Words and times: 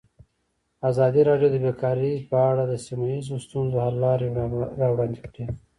ازادي 0.89 1.21
راډیو 1.29 1.49
د 1.51 1.55
بیکاري 1.65 2.13
په 2.29 2.37
اړه 2.49 2.63
د 2.67 2.73
سیمه 2.85 3.05
ییزو 3.13 3.37
ستونزو 3.45 3.77
حل 3.85 3.95
لارې 4.05 4.27
راوړاندې 4.81 5.19
کړې. 5.29 5.43